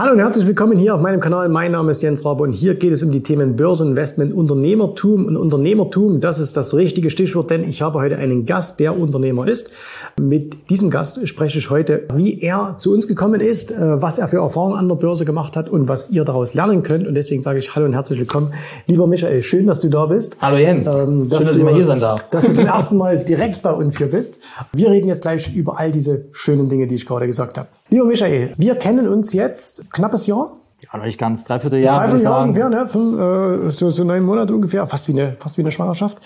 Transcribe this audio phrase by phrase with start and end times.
[0.00, 1.48] Hallo und herzlich willkommen hier auf meinem Kanal.
[1.48, 5.36] Mein Name ist Jens Rabe und hier geht es um die Themen Börseninvestment, Unternehmertum und
[5.36, 6.20] Unternehmertum.
[6.20, 9.72] Das ist das richtige Stichwort, denn ich habe heute einen Gast, der Unternehmer ist.
[10.16, 14.28] Mit diesem Gast spreche ich heute, wie er zu uns gekommen ist, äh, was er
[14.28, 17.08] für Erfahrungen an der Börse gemacht hat und was ihr daraus lernen könnt.
[17.08, 18.54] Und deswegen sage ich Hallo und herzlich willkommen.
[18.86, 20.36] Lieber Michael, schön, dass du da bist.
[20.40, 20.86] Hallo Jens.
[20.86, 22.30] Ähm, dass schön, dass du, ich mal hier sein darf.
[22.30, 24.38] Dass du zum ersten Mal direkt bei uns hier bist.
[24.72, 27.66] Wir reden jetzt gleich über all diese schönen Dinge, die ich gerade gesagt habe.
[27.90, 30.52] Lieber Michael, wir kennen uns jetzt knappes Jahr.
[30.82, 32.00] Ja, noch nicht ganz, dreiviertel Jahr.
[32.00, 32.86] Dreiviertel Jahr ungefähr, ne?
[32.86, 36.18] Fünf, äh, so, so neun Monate ungefähr, fast wie eine, fast wie eine Schwangerschaft.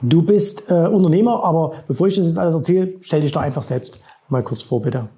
[0.00, 3.62] Du bist äh, Unternehmer, aber bevor ich das jetzt alles erzähle, stell dich doch einfach
[3.62, 5.08] selbst mal kurz vor, bitte.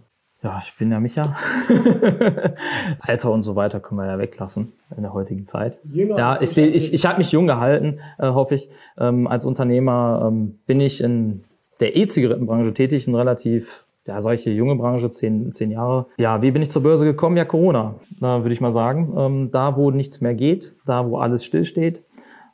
[0.43, 1.37] Ja, ich bin ja Micha.
[3.01, 5.79] Alter und so weiter können wir ja weglassen in der heutigen Zeit.
[5.85, 8.71] Jünger ja, ich, seh, ich, ich habe mich jung gehalten, äh, hoffe ich.
[8.99, 11.45] Ähm, als Unternehmer ähm, bin ich in
[11.79, 16.07] der E-Zigarettenbranche tätig, ein relativ ja, solche junge Branche, zehn, zehn Jahre.
[16.19, 17.37] Ja, wie bin ich zur Börse gekommen?
[17.37, 19.15] Ja, Corona, würde ich mal sagen.
[19.17, 22.03] Ähm, da, wo nichts mehr geht, da, wo alles stillsteht,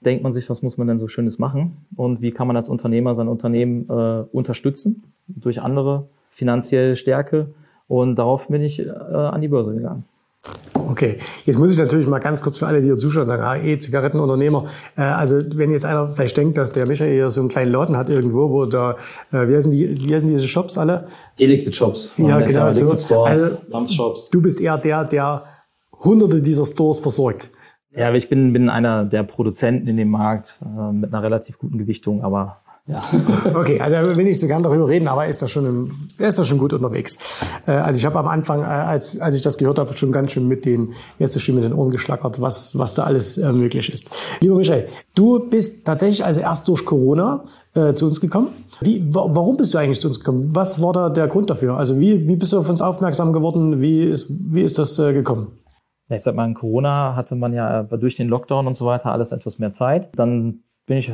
[0.02, 1.78] denkt man sich, was muss man denn so Schönes machen?
[1.96, 7.54] Und wie kann man als Unternehmer sein Unternehmen äh, unterstützen durch andere finanzielle Stärke?
[7.88, 10.04] Und darauf bin ich äh, an die Börse gegangen.
[10.96, 13.54] Okay, jetzt muss ich natürlich mal ganz kurz für alle, die hier zuschauen, sagen, ah,
[13.54, 14.64] E-Zigarettenunternehmer.
[14.96, 17.98] Äh, also wenn jetzt einer vielleicht denkt, dass der Michael hier so einen kleinen Laden
[17.98, 18.92] hat irgendwo, wo da,
[19.30, 21.04] äh, wie heißen die, wie heißen diese Shops alle?
[21.36, 22.14] Illiquid Shops.
[22.16, 22.96] Ja, genau so.
[22.96, 25.44] Stores, also, Du bist eher der, der
[26.02, 27.50] hunderte dieser Stores versorgt.
[27.90, 31.76] Ja, ich bin, bin einer der Produzenten in dem Markt äh, mit einer relativ guten
[31.76, 33.02] Gewichtung, aber ja.
[33.54, 36.28] Okay, also will nicht so gern darüber reden, aber er ist da schon, im, er
[36.28, 37.18] ist da schon gut unterwegs.
[37.66, 40.32] Äh, also ich habe am Anfang, äh, als, als ich das gehört habe, schon ganz
[40.32, 43.92] schön mit den, jetzt schon mit den Ohren geschlackert, was, was da alles äh, möglich
[43.92, 44.08] ist.
[44.40, 48.48] Lieber Michael, du bist tatsächlich also erst durch Corona äh, zu uns gekommen.
[48.80, 50.54] Wie, warum bist du eigentlich zu uns gekommen?
[50.54, 51.76] Was war da der Grund dafür?
[51.76, 53.80] Also wie, wie bist du auf uns aufmerksam geworden?
[53.80, 55.58] Wie ist, wie ist das äh, gekommen?
[56.08, 59.32] Ich sag mal, in Corona hatte man ja durch den Lockdown und so weiter alles
[59.32, 60.10] etwas mehr Zeit.
[60.14, 61.12] Dann bin ich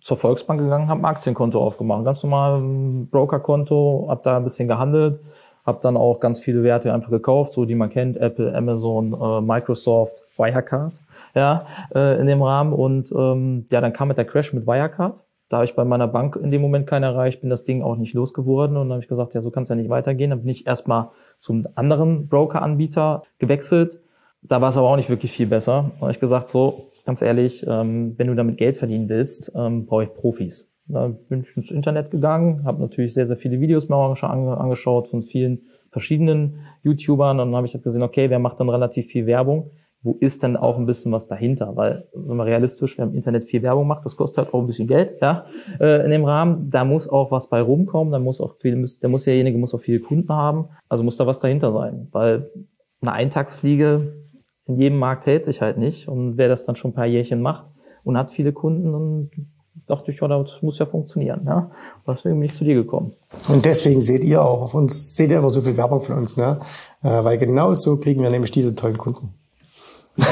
[0.00, 4.68] zur Volksbank gegangen, habe ein Aktienkonto aufgemacht, ganz normal ein Brokerkonto, habe da ein bisschen
[4.68, 5.20] gehandelt,
[5.64, 9.40] habe dann auch ganz viele Werte einfach gekauft, so die man kennt, Apple, Amazon, äh,
[9.40, 10.94] Microsoft, Wirecard,
[11.34, 15.22] ja, äh, in dem Rahmen und ähm, ja, dann kam mit der Crash mit Wirecard.
[15.50, 17.96] Da habe ich bei meiner Bank in dem Moment keinen erreicht, bin das Ding auch
[17.96, 20.30] nicht losgeworden und dann habe ich gesagt, ja, so kann es ja nicht weitergehen.
[20.30, 24.00] Dann bin ich erstmal zum anderen Broker-Anbieter gewechselt.
[24.40, 25.90] Da war es aber auch nicht wirklich viel besser.
[25.96, 29.86] Da habe ich gesagt, so, ganz ehrlich, ähm, wenn du damit Geld verdienen willst, ähm,
[29.86, 30.70] brauche ich Profis.
[30.86, 34.30] Da bin ich ins Internet gegangen, habe natürlich sehr, sehr viele Videos mir auch schon
[34.30, 38.68] angeschaut von vielen verschiedenen YouTubern und dann habe ich halt gesehen, okay, wer macht dann
[38.68, 39.70] relativ viel Werbung?
[40.04, 41.76] Wo ist denn auch ein bisschen was dahinter?
[41.76, 44.66] Weil, sind wir realistisch, wer im Internet viel Werbung macht, das kostet halt auch ein
[44.66, 45.46] bisschen Geld, ja,
[45.78, 46.70] äh, in dem Rahmen.
[46.70, 49.80] Da muss auch was bei rumkommen, da muss auch viel, da muss derjenige muss auch
[49.80, 52.08] viele Kunden haben, also muss da was dahinter sein.
[52.10, 52.50] Weil
[53.00, 54.21] eine Eintagsfliege
[54.72, 56.08] in jedem Markt hält sich halt nicht.
[56.08, 57.66] Und wer das dann schon ein paar Jährchen macht
[58.04, 59.30] und hat viele Kunden, dann
[59.86, 61.42] dachte ich, ja, das muss ja funktionieren.
[61.46, 61.70] Ja?
[62.04, 63.12] Und deswegen bin ich zu dir gekommen.
[63.48, 66.36] Und deswegen seht ihr auch auf uns, seht ihr immer so viel Werbung von uns,
[66.36, 66.60] ne?
[67.02, 69.34] Äh, weil genau so kriegen wir nämlich diese tollen Kunden.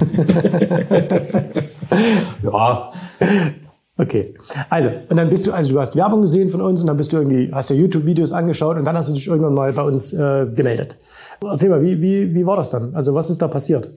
[2.42, 2.92] ja.
[4.00, 4.34] Okay.
[4.70, 7.12] Also, und dann bist du, also du hast Werbung gesehen von uns und dann bist
[7.12, 10.14] du irgendwie, hast du YouTube-Videos angeschaut und dann hast du dich irgendwann mal bei uns
[10.14, 10.96] äh, gemeldet.
[11.42, 12.94] Erzähl mal, wie, wie, wie war das dann?
[12.94, 13.92] Also, was ist da passiert?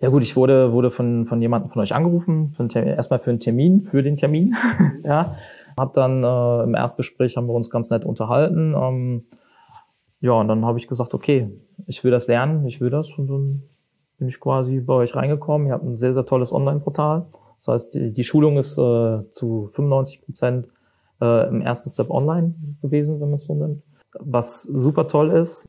[0.00, 3.30] Ja gut, ich wurde, wurde von, von jemandem von euch angerufen, für Termin, erstmal für
[3.30, 4.54] einen Termin, für den Termin.
[5.04, 5.34] ja.
[5.76, 8.74] Hab dann äh, im Erstgespräch haben wir uns ganz nett unterhalten.
[8.74, 9.26] Ähm,
[10.20, 11.50] ja, und dann habe ich gesagt, okay,
[11.86, 13.12] ich will das lernen, ich will das.
[13.18, 13.62] Und dann
[14.18, 15.66] bin ich quasi bei euch reingekommen.
[15.66, 17.26] Ihr habt ein sehr, sehr tolles Online-Portal.
[17.58, 20.68] Das heißt, die, die Schulung ist äh, zu 95 Prozent
[21.20, 23.82] äh, im ersten Step online gewesen, wenn man es so nennt.
[24.20, 25.68] Was super toll ist,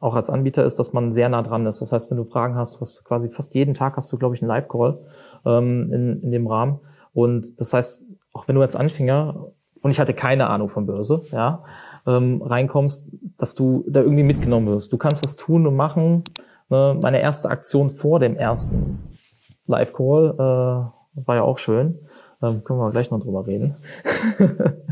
[0.00, 1.80] auch als Anbieter, ist, dass man sehr nah dran ist.
[1.80, 4.34] Das heißt, wenn du Fragen hast, du hast quasi fast jeden Tag hast du, glaube
[4.34, 4.98] ich, einen Live-Call
[5.46, 6.80] ähm, in, in dem Rahmen.
[7.14, 11.22] Und das heißt, auch wenn du als Anfänger, und ich hatte keine Ahnung von Börse,
[11.32, 11.64] ja,
[12.06, 14.92] ähm, reinkommst, dass du da irgendwie mitgenommen wirst.
[14.92, 16.24] Du kannst was tun und machen.
[16.68, 16.98] Ne?
[17.02, 18.98] Meine erste Aktion vor dem ersten
[19.66, 21.98] Live-Call äh, war ja auch schön.
[22.42, 23.76] Ähm, können wir gleich noch drüber reden.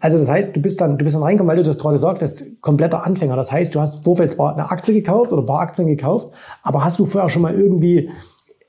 [0.00, 2.22] Also das heißt, du bist dann, du bist dann reingekommen, weil du das gerade gesagt
[2.22, 3.36] hast, kompletter Anfänger.
[3.36, 6.28] Das heißt, du hast Vorfeld zwar eine Aktie gekauft oder ein paar Aktien gekauft,
[6.62, 8.10] aber hast du vorher schon mal irgendwie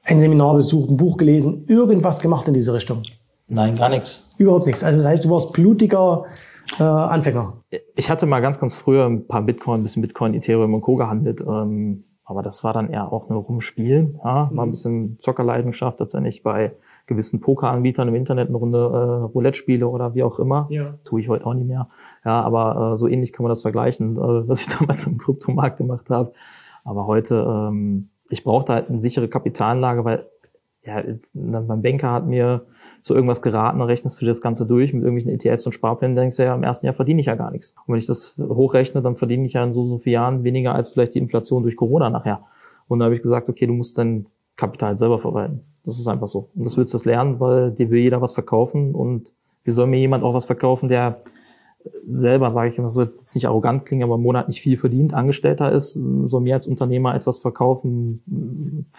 [0.04, 3.02] ein Seminar besucht, ein Buch gelesen, irgendwas gemacht in diese Richtung?
[3.50, 4.26] Nein, gar nichts.
[4.38, 4.84] Überhaupt nichts.
[4.84, 6.26] Also das heißt, du warst blutiger
[6.80, 7.54] äh, Anfänger.
[7.96, 10.96] Ich hatte mal ganz, ganz früher ein paar Bitcoin, ein bisschen Bitcoin, Ethereum und Co.
[10.96, 11.42] gehandelt.
[11.42, 14.20] Ähm, aber das war dann eher auch nur rumspielen.
[14.22, 16.74] Ja, mal ein bisschen Zockerleidenschaft, letztendlich bei
[17.06, 20.68] gewissen Pokeranbietern im Internet eine Runde äh, Roulette spiele oder wie auch immer.
[20.70, 20.96] Ja.
[21.06, 21.88] Tue ich heute auch nicht mehr.
[22.26, 25.78] Ja, aber äh, so ähnlich kann man das vergleichen, äh, was ich damals im Kryptomarkt
[25.78, 26.34] gemacht habe.
[26.84, 30.26] Aber heute, ähm, ich brauchte halt eine sichere Kapitalanlage, weil
[30.88, 31.04] ja,
[31.34, 32.66] mein Banker hat mir
[33.02, 36.16] zu irgendwas geraten, dann rechnest du dir das Ganze durch mit irgendwelchen ETFs und Sparplänen,
[36.16, 37.76] denkst du ja, im ersten Jahr verdiene ich ja gar nichts.
[37.86, 40.74] Und wenn ich das hochrechne, dann verdiene ich ja in so, so vielen Jahren weniger
[40.74, 42.42] als vielleicht die Inflation durch Corona nachher.
[42.88, 45.62] Und da habe ich gesagt, okay, du musst dein Kapital selber verwalten.
[45.84, 46.50] Das ist einfach so.
[46.56, 49.32] Und das willst du lernen, weil dir will jeder was verkaufen und
[49.64, 51.20] wie soll mir jemand auch was verkaufen, der
[52.06, 55.14] selber, sage ich immer so, jetzt nicht arrogant klingen, aber im Monat nicht viel verdient,
[55.14, 55.94] Angestellter ist,
[56.24, 58.94] soll mir als Unternehmer etwas verkaufen,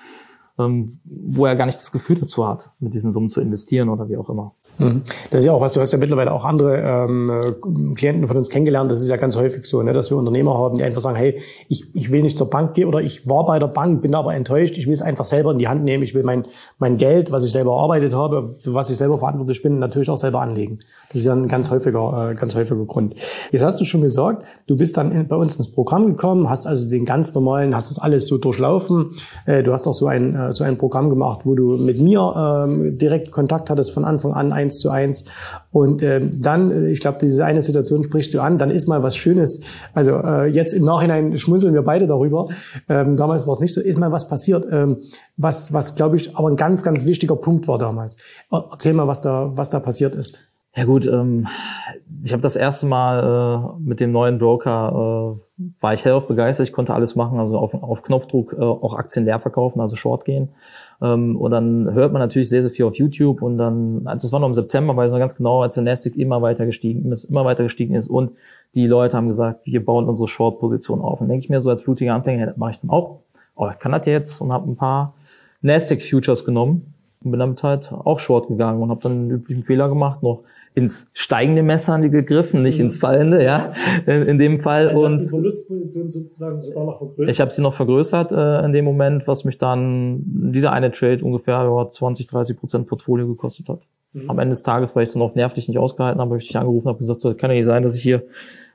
[0.59, 4.09] ähm, wo er gar nicht das Gefühl dazu hat, mit diesen Summen zu investieren oder
[4.09, 4.55] wie auch immer.
[4.79, 5.03] Mhm.
[5.31, 8.49] Das ist ja auch was, du hast ja mittlerweile auch andere ähm, Klienten von uns
[8.49, 11.17] kennengelernt, das ist ja ganz häufig so, ne, dass wir Unternehmer haben, die einfach sagen,
[11.17, 14.15] hey, ich, ich will nicht zur Bank gehen oder ich war bei der Bank, bin
[14.15, 16.47] aber enttäuscht, ich will es einfach selber in die Hand nehmen, ich will mein,
[16.79, 20.17] mein Geld, was ich selber erarbeitet habe, für was ich selber verantwortlich bin, natürlich auch
[20.17, 20.79] selber anlegen.
[21.09, 23.15] Das ist ja ein ganz häufiger, äh, ganz häufiger Grund.
[23.51, 26.67] Jetzt hast du schon gesagt, du bist dann in, bei uns ins Programm gekommen, hast
[26.67, 29.11] also den ganz normalen, hast das alles so durchlaufen,
[29.47, 32.65] äh, du hast auch so ein, äh, so ein Programm gemacht, wo du mit mir
[32.67, 35.25] ähm, direkt Kontakt hattest von Anfang an, ein eins zu eins.
[35.71, 39.03] Und ähm, dann, äh, ich glaube, diese eine Situation sprichst du an, dann ist mal
[39.03, 39.63] was Schönes.
[39.95, 42.49] Also äh, jetzt im Nachhinein schmunzeln wir beide darüber.
[42.89, 44.99] Ähm, damals war es nicht so, ist mal was passiert, ähm,
[45.37, 48.17] was, was glaube ich, aber ein ganz, ganz wichtiger Punkt war damals.
[48.51, 50.48] Erzähl mal, was da, was da passiert ist.
[50.77, 51.49] Ja gut, ähm,
[52.23, 56.69] ich habe das erste Mal äh, mit dem neuen Broker, äh, war ich hellauf begeistert,
[56.69, 60.25] ich konnte alles machen, also auf, auf Knopfdruck äh, auch Aktien leer verkaufen, also Short
[60.25, 60.51] gehen.
[61.01, 64.33] Ähm, und dann hört man natürlich sehr, sehr viel auf YouTube und dann, als es
[64.33, 67.11] war noch im September, weiß ich noch ganz genau, als der Nasdaq immer weiter gestiegen
[67.11, 68.33] ist, immer weiter gestiegen ist und
[68.75, 71.21] die Leute haben gesagt, wir bauen unsere Short-Position auf.
[71.21, 73.21] Und denke ich mir so als blutiger Anfänger, das mache ich dann auch.
[73.57, 75.15] Oh, ich kann das jetzt und habe ein paar
[75.63, 79.89] Nasdaq-Futures genommen und bin damit halt auch Short gegangen und habe dann den üblichen Fehler
[79.89, 80.45] gemacht, noch
[80.75, 82.85] ins steigende Messer an die gegriffen, nicht mhm.
[82.85, 83.73] ins fallende, ja,
[84.07, 84.89] in, in dem Fall.
[84.89, 87.31] Also und die Verlustposition sozusagen sogar noch vergrößert.
[87.31, 91.25] Ich habe sie noch vergrößert äh, in dem Moment, was mich dann dieser eine Trade
[91.25, 93.81] ungefähr ja, 20, 30 Prozent Portfolio gekostet hat.
[94.13, 94.31] Mhm.
[94.31, 96.47] Am Ende des Tages, weil ich es dann auf nervlich nicht ausgehalten habe, habe ich
[96.47, 98.23] dich angerufen und gesagt, so, kann ja nicht sein, dass ich hier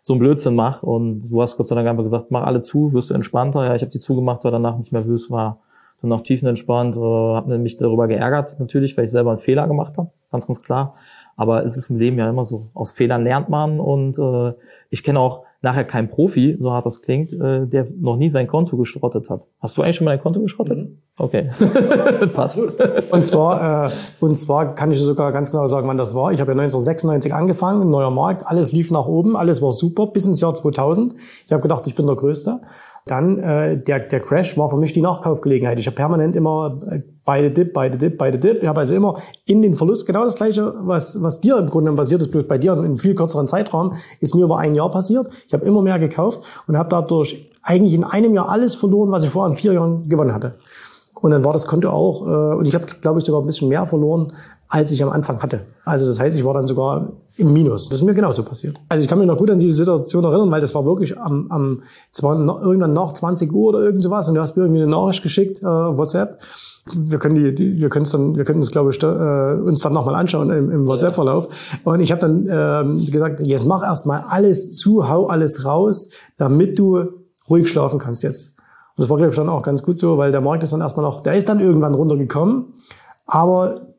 [0.01, 0.85] so einen Blödsinn mache.
[0.85, 3.65] Und du hast Gott sei Dank einfach gesagt, mach alle zu, wirst du entspannter.
[3.65, 5.61] Ja, ich habe die zugemacht, weil danach nicht nervös war.
[6.03, 9.97] Dann auch tiefenentspannt, äh, habe mich darüber geärgert natürlich, weil ich selber einen Fehler gemacht
[9.97, 10.95] habe, ganz, ganz klar.
[11.35, 12.69] Aber es ist im Leben ja immer so.
[12.73, 14.53] Aus Fehlern lernt man und äh,
[14.89, 18.47] ich kenne auch nachher keinen Profi, so hart das klingt, äh, der noch nie sein
[18.47, 19.47] Konto geschrottet hat.
[19.61, 20.79] Hast du eigentlich schon mal dein Konto geschrottet?
[20.79, 20.97] Mhm.
[21.17, 21.49] Okay.
[22.35, 22.59] Passt.
[22.59, 26.33] Und zwar, äh, und zwar kann ich sogar ganz genau sagen, wann das war.
[26.33, 30.25] Ich habe ja 1996 angefangen, neuer Markt, alles lief nach oben, alles war super bis
[30.25, 31.15] ins Jahr 2000.
[31.45, 32.59] Ich habe gedacht, ich bin der Größte.
[33.05, 35.77] Dann äh, der, der Crash war für mich die Nachkaufgelegenheit.
[35.77, 38.61] Ich habe permanent immer äh, beide Dip, beide Dip, beide Dip.
[38.61, 41.91] Ich habe also immer in den Verlust genau das gleiche, was, was dir im Grunde
[41.93, 45.27] passiert ist, bloß bei dir in viel kürzeren Zeitraum, ist mir über ein Jahr passiert.
[45.47, 49.23] Ich habe immer mehr gekauft und habe dadurch eigentlich in einem Jahr alles verloren, was
[49.25, 50.55] ich vorher in vier Jahren gewonnen hatte.
[51.23, 53.69] Und dann war das Konto auch, äh, und ich habe, glaube ich, sogar ein bisschen
[53.69, 54.33] mehr verloren,
[54.67, 55.61] als ich am Anfang hatte.
[55.85, 57.87] Also das heißt, ich war dann sogar im Minus.
[57.87, 58.77] Das ist mir genauso passiert.
[58.89, 61.49] Also ich kann mich noch gut an diese Situation erinnern, weil das war wirklich am,
[61.49, 64.63] am es war noch, irgendwann nach 20 Uhr oder irgend sowas und du hast mir
[64.63, 66.41] irgendwie eine Nachricht geschickt, äh, WhatsApp.
[66.93, 69.05] Wir können die, die wir können es dann, wir können es glaube ich äh,
[69.65, 71.47] uns dann nochmal anschauen im, im WhatsApp-Verlauf.
[71.85, 76.77] Und ich habe dann äh, gesagt, jetzt mach erstmal alles zu, hau alles raus, damit
[76.77, 77.05] du
[77.49, 78.57] ruhig schlafen kannst jetzt.
[78.95, 80.81] Und das war glaube ich dann auch ganz gut so, weil der Markt ist dann
[80.81, 82.73] erstmal noch, der ist dann irgendwann runtergekommen,
[83.25, 83.93] aber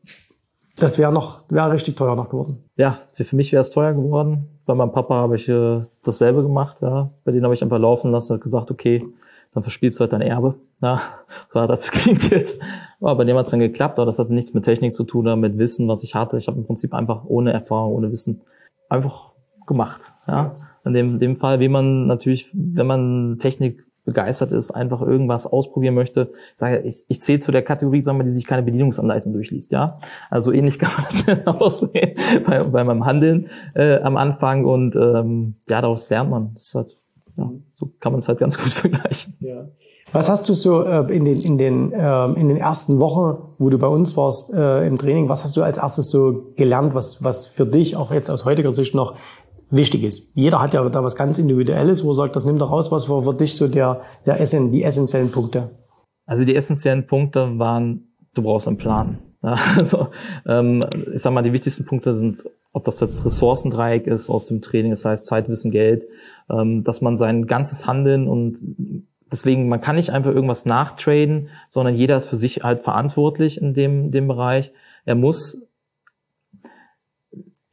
[0.76, 2.64] das wäre noch, wäre richtig teuer noch geworden.
[2.76, 4.48] Ja, für mich wäre es teuer geworden.
[4.66, 6.80] Bei meinem Papa habe ich äh, dasselbe gemacht.
[6.80, 7.10] Ja.
[7.24, 9.04] Bei denen habe ich einfach laufen lassen und gesagt, okay,
[9.52, 10.56] dann verspielst du halt dein Erbe.
[10.82, 11.00] Ja,
[11.48, 12.60] so hat das klingt jetzt.
[13.00, 15.26] Aber bei dem hat es dann geklappt, aber das hat nichts mit Technik zu tun,
[15.26, 16.38] oder mit Wissen, was ich hatte.
[16.38, 18.40] Ich habe im Prinzip einfach ohne Erfahrung, ohne Wissen
[18.88, 19.32] einfach
[19.66, 20.12] gemacht.
[20.26, 20.56] Ja.
[20.84, 25.94] In dem, dem Fall, wie man natürlich, wenn man Technik begeistert ist, einfach irgendwas ausprobieren
[25.94, 29.72] möchte, sage ich, ich zähle zu der Kategorie, sagen wir, die sich keine Bedienungsanleitung durchliest,
[29.72, 29.98] ja.
[30.30, 35.56] Also ähnlich kann man das aussehen bei, bei meinem Handeln äh, am Anfang und ähm,
[35.68, 36.50] ja, daraus lernt man.
[36.54, 36.98] Das halt,
[37.36, 39.34] ja, so kann man es halt ganz gut vergleichen.
[39.40, 39.68] Ja.
[40.12, 43.68] Was hast du so äh, in den in den äh, in den ersten Wochen, wo
[43.68, 47.24] du bei uns warst äh, im Training, was hast du als erstes so gelernt, was
[47.24, 49.16] was für dich auch jetzt aus heutiger Sicht noch
[49.70, 50.30] wichtig ist.
[50.34, 53.22] Jeder hat ja da was ganz Individuelles, wo er sagt, das nimmt raus, was war
[53.22, 55.70] für dich so der, der Essen, die essentiellen Punkte?
[56.26, 59.18] Also die essentiellen Punkte waren, du brauchst einen Plan.
[59.42, 60.08] Ja, also
[60.46, 60.80] ähm,
[61.12, 62.42] ich sag mal, die wichtigsten Punkte sind,
[62.72, 66.06] ob das jetzt Ressourcendreieck ist aus dem Training, das heißt Zeit, Wissen, Geld,
[66.50, 68.58] ähm, dass man sein ganzes Handeln und
[69.30, 73.74] deswegen, man kann nicht einfach irgendwas nachtraden, sondern jeder ist für sich halt verantwortlich in
[73.74, 74.72] dem, dem Bereich.
[75.04, 75.63] Er muss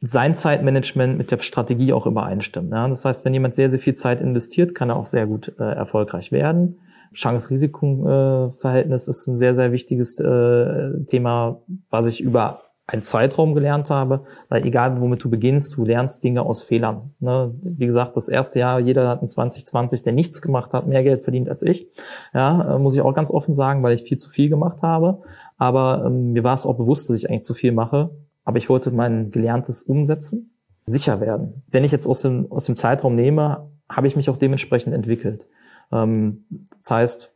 [0.02, 2.72] sein Zeitmanagement mit der Strategie auch übereinstimmen.
[2.72, 2.88] Ja?
[2.88, 5.62] Das heißt, wenn jemand sehr, sehr viel Zeit investiert, kann er auch sehr gut äh,
[5.62, 6.80] erfolgreich werden.
[7.14, 14.24] Chance-Risiko-Verhältnis ist ein sehr, sehr wichtiges äh, Thema, was ich über einen Zeitraum gelernt habe,
[14.48, 17.14] weil egal womit du beginnst, du lernst Dinge aus Fehlern.
[17.20, 17.54] Ne?
[17.62, 21.22] Wie gesagt, das erste Jahr, jeder hat in 2020, der nichts gemacht hat, mehr Geld
[21.22, 21.86] verdient als ich.
[22.34, 25.22] Ja, äh, muss ich auch ganz offen sagen, weil ich viel zu viel gemacht habe.
[25.58, 28.10] Aber ähm, mir war es auch bewusst, dass ich eigentlich zu viel mache
[28.44, 31.62] aber ich wollte mein Gelerntes umsetzen, sicher werden.
[31.68, 35.46] Wenn ich jetzt aus dem, aus dem Zeitraum nehme, habe ich mich auch dementsprechend entwickelt.
[35.92, 36.44] Ähm,
[36.78, 37.34] das heißt,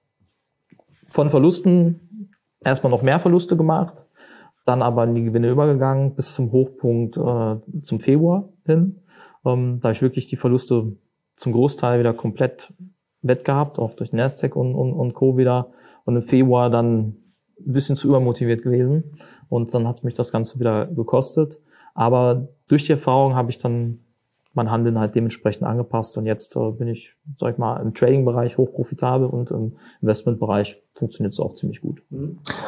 [1.09, 4.07] von Verlusten erstmal noch mehr Verluste gemacht,
[4.65, 9.01] dann aber in die Gewinne übergegangen bis zum Hochpunkt äh, zum Februar hin.
[9.45, 10.97] Ähm, da ich wirklich die Verluste
[11.37, 12.73] zum Großteil wieder komplett
[13.23, 15.37] wett gehabt, auch durch Nasdaq und, und, und Co.
[15.37, 15.71] wieder.
[16.05, 17.17] Und im Februar dann
[17.59, 19.17] ein bisschen zu übermotiviert gewesen
[19.49, 21.59] und dann hat es mich das Ganze wieder gekostet.
[21.95, 24.01] Aber durch die Erfahrung habe ich dann
[24.57, 28.57] mein Handeln halt dementsprechend angepasst und jetzt äh, bin ich, sag ich mal, im Trading-Bereich
[28.57, 32.03] hochprofitabel und im Investment-Bereich funktioniert es auch ziemlich gut.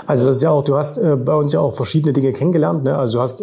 [0.07, 2.85] Also das ist ja auch, du hast äh, bei uns ja auch verschiedene Dinge kennengelernt.
[2.85, 2.97] Ne?
[2.97, 3.43] Also du hast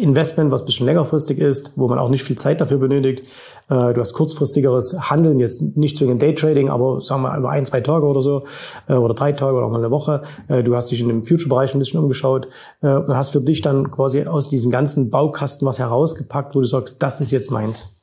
[0.00, 3.22] Investment, was bisschen längerfristig ist, wo man auch nicht viel Zeit dafür benötigt.
[3.68, 7.80] Äh, du hast kurzfristigeres Handeln, jetzt nicht zwingend Daytrading, aber sagen wir über ein, zwei
[7.80, 8.44] Tage oder so
[8.88, 10.22] äh, oder drei Tage oder auch mal eine Woche.
[10.48, 12.48] Äh, du hast dich in dem Future-Bereich ein bisschen umgeschaut
[12.80, 16.96] und hast für dich dann quasi aus diesem ganzen Baukasten was herausgepackt, wo du sagst,
[17.00, 17.99] das ist jetzt meins.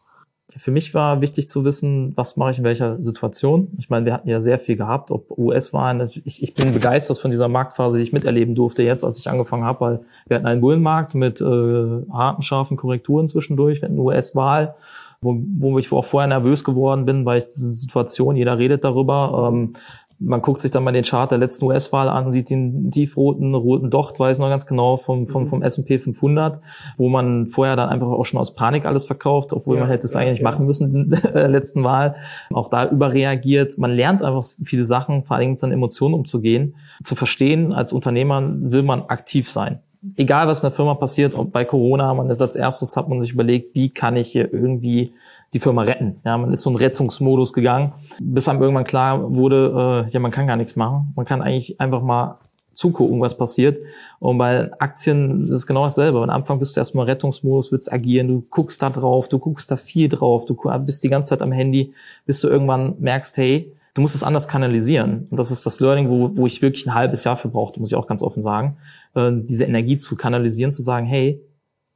[0.55, 3.67] Für mich war wichtig zu wissen, was mache ich in welcher Situation.
[3.77, 6.09] Ich meine, wir hatten ja sehr viel gehabt, ob US-Wahlen.
[6.23, 9.65] Ich, ich bin begeistert von dieser Marktphase, die ich miterleben durfte jetzt, als ich angefangen
[9.65, 13.81] habe, weil wir hatten einen Bullenmarkt mit äh, harten, scharfen Korrekturen zwischendurch.
[13.81, 14.75] Wir hatten US-Wahl,
[15.19, 19.49] wo, wo ich auch vorher nervös geworden bin, weil ich diese Situation, jeder redet darüber.
[19.51, 19.73] Ähm,
[20.19, 23.89] man guckt sich dann mal den Chart der letzten US-Wahl an, sieht den tiefroten, roten
[23.89, 26.59] Docht, weiß noch ganz genau, vom, vom, vom S&P 500,
[26.97, 30.05] wo man vorher dann einfach auch schon aus Panik alles verkauft, obwohl ja, man hätte
[30.05, 30.43] es ja, eigentlich ja.
[30.43, 32.15] machen müssen in der letzten Wahl.
[32.51, 33.77] Auch da überreagiert.
[33.77, 38.43] Man lernt einfach viele Sachen, vor allem mit seinen Emotionen umzugehen, zu verstehen, als Unternehmer
[38.59, 39.81] will man aktiv sein
[40.15, 43.19] egal was in der Firma passiert, ob bei Corona, man ist als erstes, hat man
[43.19, 45.13] sich überlegt, wie kann ich hier irgendwie
[45.53, 46.17] die Firma retten.
[46.25, 50.31] Ja, man ist so einen Rettungsmodus gegangen, bis einem irgendwann klar wurde, äh, ja, man
[50.31, 51.13] kann gar nichts machen.
[51.15, 52.39] Man kann eigentlich einfach mal
[52.73, 53.79] zugucken, was passiert.
[54.19, 56.21] Und bei Aktien ist es genau dasselbe.
[56.21, 59.77] Am Anfang bist du erstmal Rettungsmodus, willst agieren, du guckst da drauf, du guckst da
[59.77, 61.93] viel drauf, du bist die ganze Zeit am Handy,
[62.25, 65.27] bis du irgendwann merkst, hey, du musst es anders kanalisieren.
[65.31, 67.89] Und das ist das Learning, wo, wo ich wirklich ein halbes Jahr für brauchte, muss
[67.89, 68.77] ich auch ganz offen sagen,
[69.17, 71.41] äh, diese Energie zu kanalisieren, zu sagen, hey,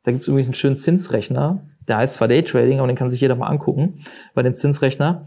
[0.04, 3.22] da gibt es übrigens einen schönen Zinsrechner, der heißt zwar Daytrading, aber den kann sich
[3.22, 4.00] jeder mal angucken
[4.34, 5.26] bei dem Zinsrechner.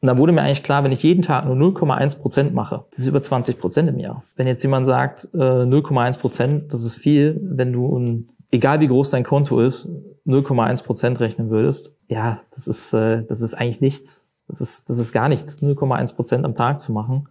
[0.00, 3.00] Und da wurde mir eigentlich klar, wenn ich jeden Tag nur 0,1 Prozent mache, das
[3.00, 4.22] ist über 20 Prozent im Jahr.
[4.36, 8.88] Wenn jetzt jemand sagt, äh, 0,1 Prozent, das ist viel, wenn du, ein, egal wie
[8.88, 9.90] groß dein Konto ist,
[10.26, 14.28] 0,1 Prozent rechnen würdest, ja, das ist, äh, das ist eigentlich nichts.
[14.48, 17.28] Das ist, das ist gar nichts, 0,1 Prozent am Tag zu machen.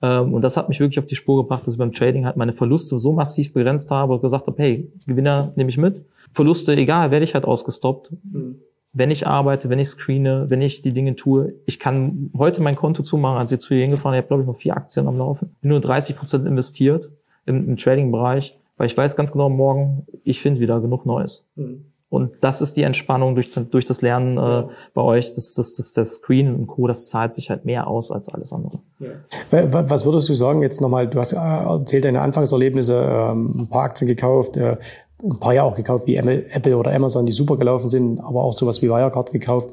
[0.00, 2.36] Ähm, und das hat mich wirklich auf die Spur gebracht, dass ich beim Trading halt
[2.36, 6.04] meine Verluste so massiv begrenzt habe und gesagt habe, hey, Gewinner nehme ich mit.
[6.32, 8.12] Verluste, egal, werde ich halt ausgestoppt.
[8.24, 8.60] Mhm.
[8.92, 12.74] Wenn ich arbeite, wenn ich screene, wenn ich die Dinge tue, ich kann heute mein
[12.74, 15.18] Konto zumachen, als ich zu Ihnen gefahren ich habe, glaube ich, noch vier Aktien am
[15.18, 15.54] Laufen.
[15.60, 17.10] Bin nur 30 Prozent investiert
[17.44, 21.44] im, im Trading-Bereich, weil ich weiß ganz genau, morgen, ich finde wieder genug Neues.
[21.56, 21.84] Mhm.
[22.10, 25.92] Und das ist die Entspannung durch, durch das Lernen äh, bei euch, das, das, das,
[25.92, 28.78] das Screen und Co., das zahlt sich halt mehr aus als alles andere.
[28.98, 29.10] Ja.
[29.50, 33.82] Was würdest du sagen jetzt nochmal, du hast äh, erzählt deine Anfangserlebnisse, ähm, ein paar
[33.82, 34.78] Aktien gekauft, äh,
[35.22, 38.52] ein paar Jahre auch gekauft wie Apple oder Amazon, die super gelaufen sind, aber auch
[38.52, 39.70] sowas wie Wirecard gekauft.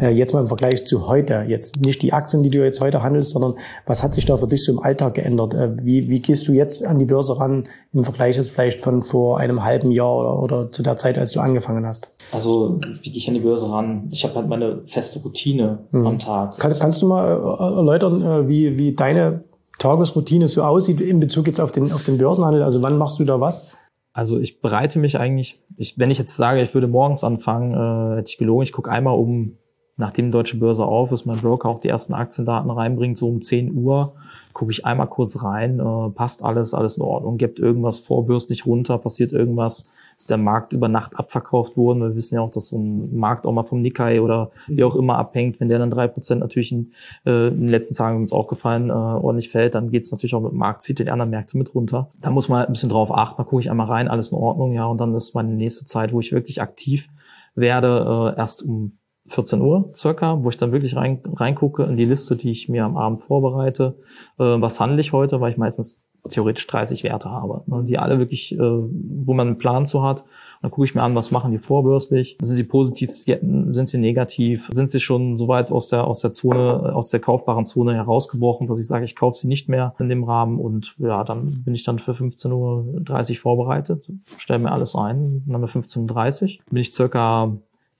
[0.00, 3.02] Äh, jetzt mal im Vergleich zu heute, jetzt nicht die Aktien, die du jetzt heute
[3.02, 5.52] handelst, sondern was hat sich da für dich so im Alltag geändert?
[5.52, 9.02] Äh, wie, wie gehst du jetzt an die Börse ran im Vergleich ist vielleicht von
[9.02, 12.08] vor einem halben Jahr oder, oder zu der Zeit, als du angefangen hast?
[12.32, 14.08] Also wie gehe ich an die Börse ran?
[14.10, 16.06] Ich habe halt meine feste Routine mhm.
[16.06, 16.56] am Tag.
[16.58, 19.44] Kann, kannst du mal äh, erläutern, wie, wie deine
[19.78, 22.62] Tagesroutine so aussieht in Bezug jetzt auf den, auf den Börsenhandel?
[22.62, 23.76] Also wann machst du da was?
[24.16, 28.16] Also ich bereite mich eigentlich, ich, wenn ich jetzt sage, ich würde morgens anfangen, äh,
[28.16, 29.58] hätte ich gelogen, ich gucke einmal um,
[29.98, 33.74] nachdem Deutsche Börse auf ist, mein Broker auch die ersten Aktiendaten reinbringt, so um 10
[33.74, 34.14] Uhr,
[34.54, 38.96] gucke ich einmal kurz rein, äh, passt alles, alles in Ordnung, gibt irgendwas vorbürstlich runter,
[38.96, 39.84] passiert irgendwas,
[40.16, 42.00] ist der Markt über Nacht abverkauft worden.
[42.00, 44.96] Wir wissen ja auch, dass so ein Markt auch mal vom Nikkei oder wie auch
[44.96, 45.60] immer abhängt.
[45.60, 46.92] Wenn der dann drei Prozent natürlich in,
[47.26, 50.34] äh, in den letzten Tagen uns auch gefallen, äh, ordentlich fällt, dann geht es natürlich
[50.34, 52.10] auch mit dem Markt, zieht den anderen Märkte mit runter.
[52.20, 53.36] Da muss man ein bisschen drauf achten.
[53.36, 56.12] Da gucke ich einmal rein, alles in Ordnung, ja, und dann ist meine nächste Zeit,
[56.12, 57.08] wo ich wirklich aktiv
[57.54, 62.04] werde, äh, erst um 14 Uhr circa, wo ich dann wirklich rein, reingucke in die
[62.04, 63.96] Liste, die ich mir am Abend vorbereite.
[64.38, 68.18] Äh, was handle ich heute, weil ich meistens theoretisch 30 Werte habe, ne, die alle
[68.18, 70.24] wirklich, äh, wo man einen Plan zu hat.
[70.62, 72.38] Dann gucke ich mir an, was machen die vorbörslich?
[72.40, 73.10] Sind sie positiv?
[73.12, 74.68] Sind sie negativ?
[74.72, 78.66] Sind sie schon so weit aus der aus der Zone, aus der kaufbaren Zone herausgebrochen,
[78.66, 80.58] dass ich sage, ich kaufe sie nicht mehr in dem Rahmen?
[80.58, 85.42] Und ja, dann bin ich dann für 15.30 Uhr vorbereitet, stelle mir alles ein.
[85.46, 86.64] Dann haben wir 15.30 Uhr.
[86.70, 87.52] Bin ich circa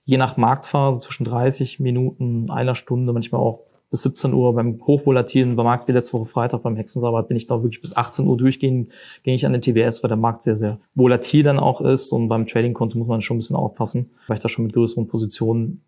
[0.07, 5.55] je nach Marktphase zwischen 30 Minuten, einer Stunde, manchmal auch bis 17 Uhr beim hochvolatilen,
[5.55, 8.91] Markt wie letzte Woche Freitag beim Hexensabbat bin ich da wirklich bis 18 Uhr durchgehen,
[9.23, 12.27] gehe ich an den TWS, weil der Markt sehr, sehr volatil dann auch ist und
[12.27, 15.81] beim Trading-Konto muss man schon ein bisschen aufpassen, weil ich da schon mit größeren Positionen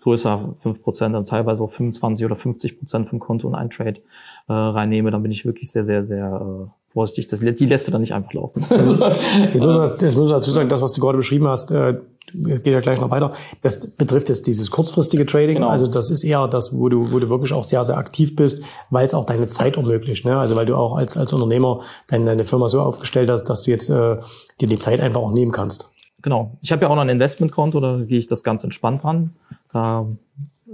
[0.00, 4.00] größer 5%, dann teilweise auch 25 oder 50% vom Konto in ein Trade
[4.48, 7.26] äh, reinnehme, dann bin ich wirklich sehr, sehr, sehr äh, vorsichtig.
[7.26, 8.64] Das, die lässt du dann nicht einfach laufen.
[8.70, 11.98] Jetzt muss man dazu sagen, das, was du gerade beschrieben hast, äh,
[12.32, 13.32] geht ja gleich noch weiter.
[13.62, 15.56] Das betrifft jetzt dieses kurzfristige Trading.
[15.56, 15.68] Genau.
[15.68, 18.62] Also das ist eher das, wo du, wo du wirklich auch sehr, sehr aktiv bist,
[18.90, 20.24] weil es auch deine Zeit ermöglicht.
[20.24, 20.36] Ne?
[20.36, 23.70] Also weil du auch als, als Unternehmer deine, deine Firma so aufgestellt hast, dass du
[23.70, 24.16] jetzt äh,
[24.60, 25.90] dir die Zeit einfach auch nehmen kannst.
[26.22, 26.58] Genau.
[26.62, 29.36] Ich habe ja auch noch ein Investmentkonto, da gehe ich das ganz entspannt ran.
[29.72, 30.06] Da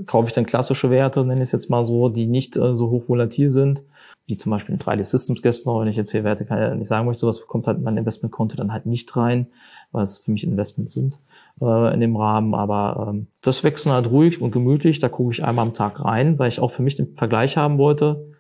[0.07, 2.91] kaufe ich dann klassische Werte, nenne ich es jetzt mal so, die nicht äh, so
[2.91, 3.83] hoch volatil sind
[4.27, 6.89] wie zum Beispiel in 3D Systems gestern, wenn ich jetzt hier Werte kann ja nicht
[6.89, 9.49] sagen möchte, sowas kommt halt in mein Investmentkonto dann halt nicht rein,
[9.93, 11.21] weil es für mich Investments sind
[11.61, 12.55] äh, in dem Rahmen.
[12.55, 16.39] Aber ähm, das wechseln halt ruhig und gemütlich, da gucke ich einmal am Tag rein,
[16.39, 18.34] weil ich auch für mich den Vergleich haben wollte.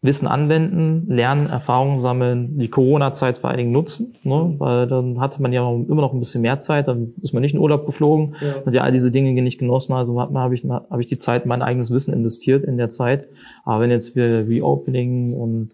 [0.00, 4.54] Wissen anwenden, lernen, Erfahrungen sammeln, die Corona-Zeit vor allen Dingen nutzen, ne?
[4.58, 7.54] weil dann hatte man ja immer noch ein bisschen mehr Zeit, dann ist man nicht
[7.54, 8.64] in Urlaub geflogen, ja.
[8.64, 11.62] hat ja all diese Dinge nicht genossen, also habe ich, hab ich die Zeit, mein
[11.62, 13.26] eigenes Wissen investiert in der Zeit.
[13.64, 15.70] Aber wenn jetzt wir Reopening und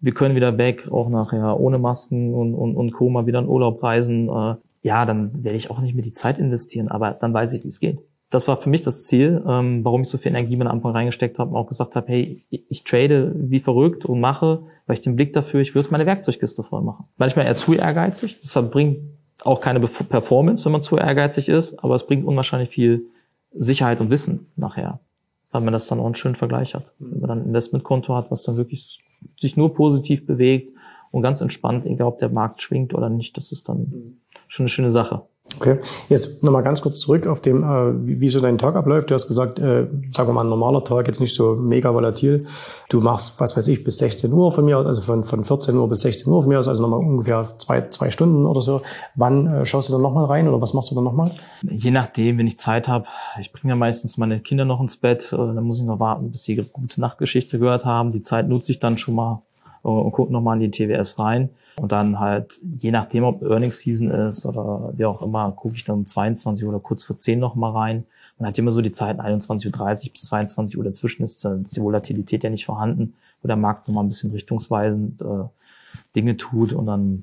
[0.00, 3.10] wir können wieder weg, auch nachher ohne Masken und, und, und Co.
[3.10, 6.38] mal wieder in Urlaub reisen, äh, ja, dann werde ich auch nicht mehr die Zeit
[6.38, 7.98] investieren, aber dann weiß ich, wie es geht
[8.34, 11.38] das war für mich das Ziel, ähm, warum ich so viel Energie am Anfang reingesteckt
[11.38, 15.02] habe und auch gesagt habe, hey, ich, ich trade wie verrückt und mache, weil ich
[15.02, 17.06] den Blick dafür, ich würde meine Werkzeugkiste voll machen.
[17.16, 18.98] Manchmal eher zu ehrgeizig, das bringt
[19.42, 23.06] auch keine Performance, wenn man zu ehrgeizig ist, aber es bringt unwahrscheinlich viel
[23.52, 24.98] Sicherheit und Wissen nachher,
[25.52, 26.92] weil man das dann auch einen schönen Vergleich hat.
[26.98, 28.98] Wenn man dann ein Investmentkonto hat, was dann wirklich
[29.38, 30.76] sich nur positiv bewegt
[31.12, 34.18] und ganz entspannt, egal ob der Markt schwingt oder nicht, das ist dann
[34.48, 35.22] schon eine schöne Sache.
[35.58, 39.10] Okay, jetzt nochmal ganz kurz zurück auf dem, äh, wie, so dein Tag abläuft.
[39.10, 42.40] Du hast gesagt, äh, sagen wir mal, ein normaler Tag, jetzt nicht so mega volatil.
[42.88, 45.76] Du machst, was weiß ich, bis 16 Uhr von mir aus, also von, von 14
[45.76, 48.82] Uhr bis 16 Uhr von mir aus, also nochmal ungefähr zwei, zwei Stunden oder so.
[49.14, 51.32] Wann äh, schaust du dann nochmal rein oder was machst du dann nochmal?
[51.62, 53.06] Je nachdem, wenn ich Zeit habe.
[53.40, 55.32] Ich bringe ja meistens meine Kinder noch ins Bett.
[55.32, 58.12] Äh, dann muss ich noch warten, bis die gute Nachtgeschichte gehört haben.
[58.12, 59.42] Die Zeit nutze ich dann schon mal
[59.88, 61.50] und gucke nochmal in die TWS rein.
[61.76, 65.84] Und dann halt, je nachdem, ob Earnings Season ist oder wie auch immer, gucke ich
[65.84, 68.04] dann 22 oder kurz vor 10 noch mal rein.
[68.38, 71.82] Man hat immer so die Zeit 21.30 Uhr bis 22 Uhr dazwischen ist, ist die
[71.82, 75.44] Volatilität ja nicht vorhanden, wo der Markt noch mal ein bisschen richtungsweisend äh,
[76.16, 77.22] Dinge tut und dann,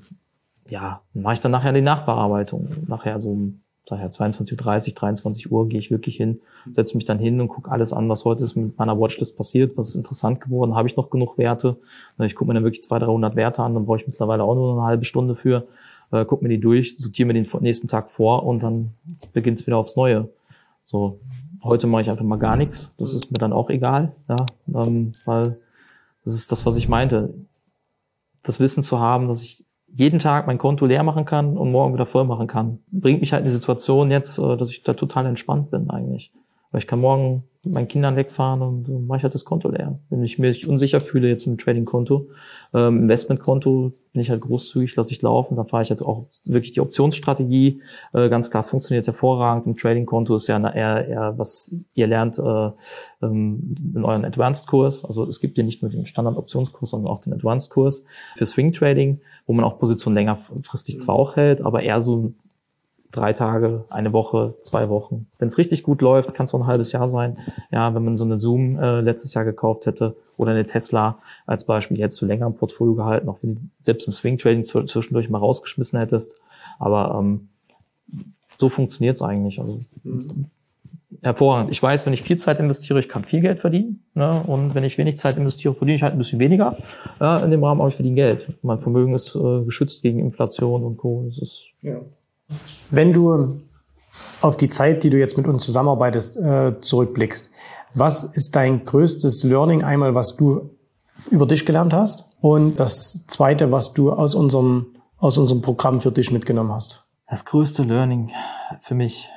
[0.68, 2.68] ja, dann mache ich dann nachher die Nachbearbeitung.
[2.86, 3.52] Nachher so
[3.86, 6.40] daher 22.30 Uhr, 23 Uhr gehe ich wirklich hin,
[6.72, 9.76] setze mich dann hin und gucke alles an, was heute ist mit meiner Watchlist passiert,
[9.76, 11.76] was ist interessant geworden, habe ich noch genug Werte.
[12.20, 14.72] Ich gucke mir dann wirklich 200, 300 Werte an, dann brauche ich mittlerweile auch nur
[14.72, 15.66] eine halbe Stunde für,
[16.12, 18.92] äh, gucke mir die durch, sortiere mir den nächsten Tag vor und dann
[19.32, 20.28] beginnt es wieder aufs Neue.
[20.86, 21.18] So,
[21.62, 24.36] heute mache ich einfach mal gar nichts, das ist mir dann auch egal, ja,
[24.74, 25.44] ähm, weil
[26.24, 27.34] das ist das, was ich meinte.
[28.44, 29.64] Das Wissen zu haben, dass ich
[29.94, 32.78] jeden Tag mein Konto leer machen kann und morgen wieder voll machen kann.
[32.90, 36.32] Bringt mich halt in die Situation jetzt, äh, dass ich da total entspannt bin eigentlich.
[36.70, 39.98] Weil ich kann morgen mit meinen Kindern wegfahren und mache ich halt das Konto leer.
[40.08, 42.28] Wenn ich mich unsicher fühle jetzt im Trading-Konto,
[42.74, 46.72] ähm, Investment-Konto, bin ich halt großzügig, lasse ich laufen, dann fahre ich halt auch wirklich
[46.72, 47.82] die Optionsstrategie.
[48.12, 49.66] Äh, ganz klar, funktioniert hervorragend.
[49.66, 52.70] Im Trading-Konto ist ja eher, eher, was ihr lernt äh,
[53.22, 55.04] ähm, in euren Advanced-Kurs.
[55.04, 58.04] Also es gibt ja nicht nur den Standard-Optionskurs, sondern auch den Advanced-Kurs
[58.36, 62.32] für Swing-Trading, wo man auch Positionen längerfristig zwar auch hält, aber eher so
[63.12, 65.26] drei Tage, eine Woche, zwei Wochen.
[65.38, 67.38] Wenn es richtig gut läuft, kann es auch ein halbes Jahr sein.
[67.70, 71.64] Ja, wenn man so eine Zoom äh, letztes Jahr gekauft hätte oder eine Tesla als
[71.64, 75.28] Beispiel, jetzt zu länger im Portfolio gehalten, auch wenn du selbst im Swing Trading zwischendurch
[75.28, 76.40] mal rausgeschmissen hättest.
[76.78, 77.48] Aber ähm,
[78.56, 79.60] so funktioniert es eigentlich.
[79.60, 80.46] Also mhm.
[81.22, 81.70] Hervorragend.
[81.70, 84.04] Ich weiß, wenn ich viel Zeit investiere, ich kann viel Geld verdienen.
[84.14, 84.42] Ne?
[84.46, 86.76] Und wenn ich wenig Zeit investiere, verdiene ich halt ein bisschen weniger
[87.20, 88.52] äh, in dem Rahmen, aber ich verdiene Geld.
[88.62, 91.24] Mein Vermögen ist äh, geschützt gegen Inflation und Co.
[91.26, 92.00] Das ist ja.
[92.90, 93.60] Wenn du
[94.40, 97.50] auf die Zeit, die du jetzt mit uns zusammenarbeitest, äh, zurückblickst,
[97.94, 100.70] was ist dein größtes Learning einmal, was du
[101.30, 104.86] über dich gelernt hast und das zweite, was du aus unserem,
[105.18, 107.04] aus unserem Programm für dich mitgenommen hast?
[107.28, 108.30] Das größte Learning
[108.80, 109.28] für mich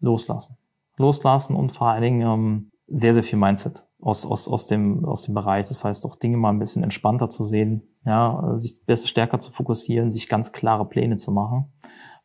[0.00, 0.56] loslassen.
[1.00, 5.22] Loslassen und vor allen Dingen ähm, sehr, sehr viel Mindset aus, aus, aus, dem, aus
[5.22, 5.68] dem Bereich.
[5.68, 9.52] Das heißt, auch Dinge mal ein bisschen entspannter zu sehen, ja, sich besser stärker zu
[9.52, 11.72] fokussieren, sich ganz klare Pläne zu machen.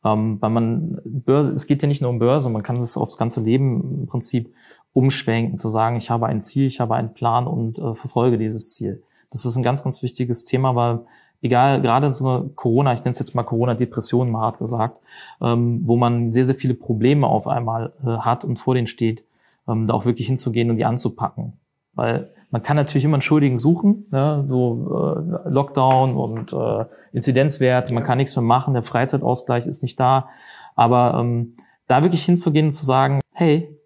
[0.04, 3.18] Ähm, weil man, Börse, es geht ja nicht nur um Börse, man kann es aufs
[3.18, 4.54] ganze Leben im Prinzip
[4.94, 8.74] umschwenken, zu sagen, ich habe ein Ziel, ich habe einen Plan und äh, verfolge dieses
[8.74, 9.04] Ziel.
[9.32, 11.06] Das ist ein ganz, ganz wichtiges Thema, weil
[11.46, 15.00] egal, gerade so eine Corona, ich nenne es jetzt mal Corona-Depression, mal hart gesagt,
[15.42, 19.24] ähm, wo man sehr, sehr viele Probleme auf einmal äh, hat und vor denen steht,
[19.68, 21.54] ähm, da auch wirklich hinzugehen und die anzupacken.
[21.94, 24.44] Weil man kann natürlich immer einen Schuldigen suchen, ne?
[24.48, 30.00] so äh, Lockdown und äh, Inzidenzwert, man kann nichts mehr machen, der Freizeitausgleich ist nicht
[30.00, 30.30] da.
[30.76, 31.56] Aber ähm,
[31.88, 33.78] da wirklich hinzugehen und zu sagen, hey,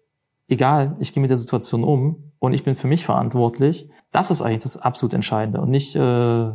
[0.50, 4.42] egal, ich gehe mit der Situation um und ich bin für mich verantwortlich, das ist
[4.42, 5.60] eigentlich das absolut Entscheidende.
[5.60, 6.50] Und nicht, äh,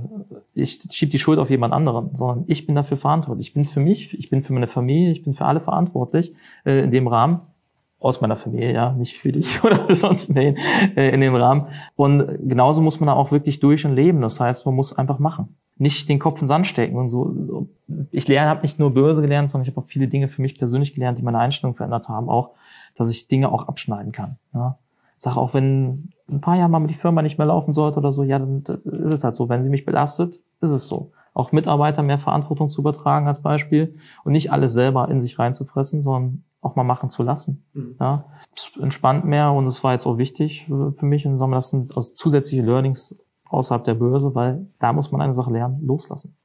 [0.54, 3.48] ich schiebe die Schuld auf jemand anderen, sondern ich bin dafür verantwortlich.
[3.48, 6.34] Ich bin für mich, ich bin für meine Familie, ich bin für alle verantwortlich
[6.66, 7.40] äh, in dem Rahmen
[8.00, 10.58] aus meiner Familie, ja, nicht für dich oder sonst wen
[10.96, 11.68] äh, in dem Rahmen.
[11.96, 14.22] Und genauso muss man da auch wirklich durch und leben.
[14.22, 15.56] Das heißt, man muss einfach machen.
[15.78, 17.68] Nicht den Kopf in den Sand stecken und so.
[18.12, 20.58] Ich lerne, habe nicht nur Börse gelernt, sondern ich habe auch viele Dinge für mich
[20.58, 22.30] persönlich gelernt, die meine Einstellung verändert haben.
[22.30, 22.52] Auch,
[22.96, 24.38] dass ich Dinge auch abschneiden kann.
[24.54, 24.78] Ja.
[25.18, 28.24] Sag auch, wenn ein paar Jahre mal die Firma nicht mehr laufen sollte oder so,
[28.24, 29.48] ja, dann ist es halt so.
[29.50, 31.12] Wenn sie mich belastet, ist es so.
[31.34, 36.02] Auch Mitarbeiter mehr Verantwortung zu übertragen als Beispiel und nicht alles selber in sich reinzufressen,
[36.02, 37.64] sondern auch mal machen zu lassen.
[37.74, 37.96] Mhm.
[38.00, 38.26] Ja,
[38.82, 41.96] entspannt mehr und es war jetzt auch wichtig für mich und sagen wir, das sind
[41.96, 43.18] also zusätzliche Learnings
[43.50, 46.36] außerhalb der Börse, weil da muss man eine Sache lernen, loslassen.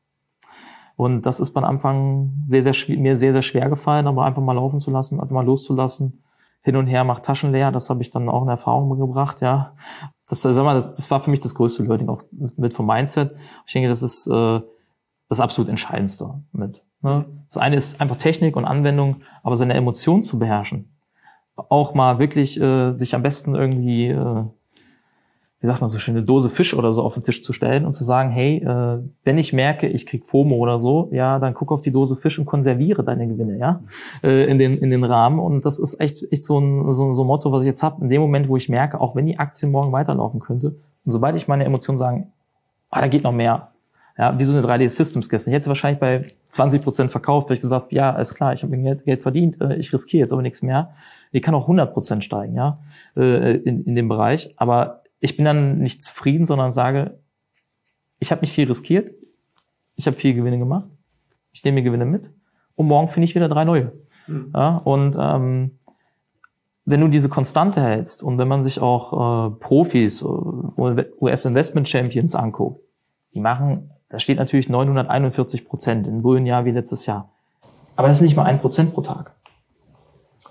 [0.96, 4.52] Und das ist beim Anfang sehr, sehr mir sehr, sehr schwer gefallen, aber einfach mal
[4.52, 6.22] laufen zu lassen, einfach mal loszulassen.
[6.62, 9.74] Hin und her macht Taschen leer, das habe ich dann auch in Erfahrung gebracht, ja.
[10.28, 13.34] Das, sag mal, das, das war für mich das größte Learning, auch mit vom Mindset.
[13.66, 14.60] Ich denke, das ist äh,
[15.28, 16.84] das absolut Entscheidendste mit.
[17.02, 17.24] Ne?
[17.46, 20.96] Das eine ist einfach Technik und Anwendung, aber seine Emotionen zu beherrschen.
[21.56, 24.44] Auch mal wirklich äh, sich am besten irgendwie, äh,
[25.60, 27.84] wie sagt man so schön, eine Dose Fisch oder so auf den Tisch zu stellen
[27.84, 31.52] und zu sagen, hey, äh, wenn ich merke, ich krieg FOMO oder so, ja, dann
[31.52, 33.82] guck auf die Dose Fisch und konserviere deine Gewinne, ja,
[34.22, 35.38] äh, in den in den Rahmen.
[35.38, 38.02] Und das ist echt echt so ein so, so ein Motto, was ich jetzt habe.
[38.02, 41.36] In dem Moment, wo ich merke, auch wenn die Aktie morgen weiterlaufen könnte, und sobald
[41.36, 42.32] ich meine Emotionen sagen,
[42.90, 43.68] ah, da geht noch mehr,
[44.16, 45.52] ja, wie so eine 3D-Systems gestern.
[45.52, 48.76] Ich hätte wahrscheinlich bei 20 Prozent verkauft, weil ich gesagt ja, ist klar, ich habe
[48.76, 50.90] Geld, Geld verdient, äh, ich riskiere jetzt aber nichts mehr.
[51.32, 52.78] Die kann auch 100 Prozent steigen, ja,
[53.16, 54.54] äh, in, in dem Bereich.
[54.56, 57.18] Aber ich bin dann nicht zufrieden, sondern sage,
[58.18, 59.14] ich habe nicht viel riskiert,
[59.96, 60.88] ich habe viel Gewinne gemacht,
[61.52, 62.30] ich nehme mir Gewinne mit
[62.74, 63.92] und morgen finde ich wieder drei neue.
[64.26, 64.52] Mhm.
[64.54, 65.78] Ja, und ähm,
[66.84, 70.24] wenn du diese Konstante hältst und wenn man sich auch äh, Profis, äh,
[71.20, 72.82] US Investment Champions anguckt,
[73.34, 77.30] die machen da steht natürlich 941 Prozent in Bullenjahr wie letztes Jahr.
[77.94, 79.32] Aber das ist nicht mal ein Prozent pro Tag.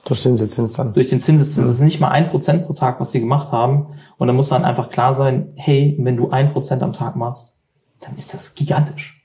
[0.09, 0.93] Durch den Zinseszins dann.
[0.93, 1.67] Durch den Zinseszins.
[1.67, 3.87] Das ist nicht mal ein Prozent pro Tag, was sie gemacht haben.
[4.17, 7.57] Und da muss dann einfach klar sein, hey, wenn du ein Prozent am Tag machst,
[8.01, 9.23] dann ist das gigantisch.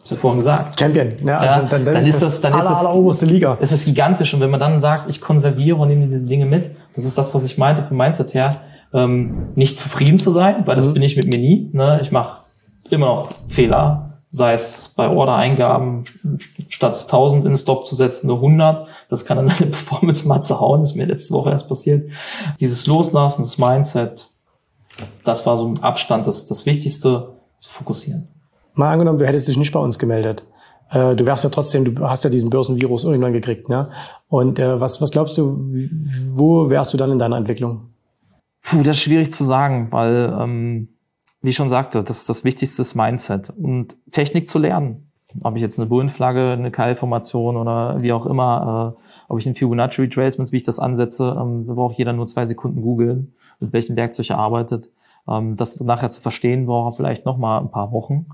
[0.00, 0.80] Hast du vorhin gesagt.
[0.80, 1.12] Champion.
[1.24, 3.54] Ja, also ja dann, dann, dann, ist das, dann aller, ist das, alleroberste Liga.
[3.54, 4.34] Ist das gigantisch.
[4.34, 7.34] Und wenn man dann sagt, ich konserviere und nehme diese Dinge mit, das ist das,
[7.34, 8.62] was ich meinte vom Mindset her,
[8.94, 10.94] ähm, nicht zufrieden zu sein, weil das mhm.
[10.94, 11.70] bin ich mit mir nie.
[11.72, 11.98] Ne?
[12.00, 12.38] Ich mache
[12.90, 16.02] immer noch Fehler, sei es bei Order-Eingaben,
[16.68, 18.88] statt 1000 in Stop zu setzen, nur 100.
[19.08, 22.10] Das kann dann eine Performance-Matze hauen, das ist mir letzte Woche erst passiert.
[22.58, 24.28] Dieses Loslassen, das Mindset,
[25.24, 28.26] das war so im Abstand das, das Wichtigste, zu fokussieren.
[28.74, 30.44] Mal angenommen, du hättest dich nicht bei uns gemeldet.
[30.90, 33.88] äh, du wärst ja trotzdem, du hast ja diesen Börsenvirus irgendwann gekriegt, ne?
[34.26, 35.72] Und äh, was, was glaubst du,
[36.32, 37.94] wo wärst du dann in deiner Entwicklung?
[38.62, 40.88] Puh, das ist schwierig zu sagen, weil, ähm,
[41.44, 45.10] wie ich schon sagte, das, das Wichtigste ist Mindset und Technik zu lernen.
[45.42, 49.54] Ob ich jetzt eine Bullenflagge, eine Keilformation oder wie auch immer, äh, ob ich ein
[49.54, 53.74] Fibonacci Retracements, wie ich das ansetze, ähm, da braucht jeder nur zwei Sekunden googeln, mit
[53.74, 54.88] welchem Werkzeug er arbeitet.
[55.28, 58.24] Ähm, das nachher zu verstehen, braucht er vielleicht noch mal ein paar Wochen.